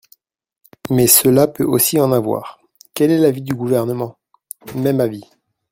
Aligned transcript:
Mais 0.89 1.05
cela 1.05 1.45
peut 1.47 1.63
aussi 1.63 1.99
en 2.01 2.11
avoir! 2.11 2.59
Quel 2.95 3.11
est 3.11 3.19
l’avis 3.19 3.43
du 3.43 3.53
Gouvernement? 3.53 4.17
Même 4.73 4.99
avis. 4.99 5.25